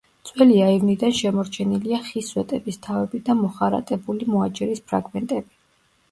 [0.27, 5.55] ძველი აივნიდან შემორჩენილია ხის სვეტების თავები და მოხარატებული მოაჯირის ფრაგმენტები.